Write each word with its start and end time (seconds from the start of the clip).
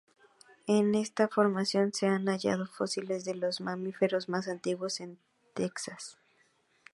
En 0.65 0.95
esta 0.95 1.27
formación 1.27 1.93
se 1.93 2.07
han 2.07 2.25
hallado 2.27 2.65
fósiles 2.65 3.23
de 3.23 3.35
los 3.35 3.61
mamíferos 3.61 4.29
más 4.29 4.47
antiguos 4.47 4.97
de 4.97 5.15
Texas. 5.53 6.17